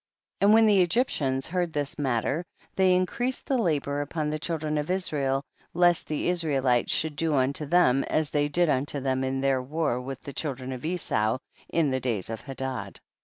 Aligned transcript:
6. 0.37 0.37
And 0.45 0.53
when 0.55 0.65
the 0.65 0.81
Egyptians 0.81 1.45
heard 1.45 1.73
this 1.73 1.93
nnatter, 1.93 2.43
they 2.75 2.95
increased 2.95 3.45
the 3.45 3.57
labor 3.59 4.01
upon 4.01 4.31
the 4.31 4.39
children 4.39 4.79
of 4.79 4.89
Israel, 4.89 5.43
lest 5.75 6.07
the 6.07 6.27
Israelites 6.27 6.91
should 6.91 7.15
do 7.15 7.35
unto 7.35 7.67
them 7.67 8.03
as 8.05 8.31
ihey 8.31 8.51
did 8.51 8.67
unto 8.67 8.99
them 8.99 9.23
in 9.23 9.41
their 9.41 9.61
war 9.61 10.01
with 10.01 10.19
the 10.23 10.33
children 10.33 10.71
of 10.73 10.83
Esau 10.85 11.37
in 11.69 11.91
the 11.91 11.99
days 11.99 12.31
of 12.31 12.41
Hadad. 12.41 12.99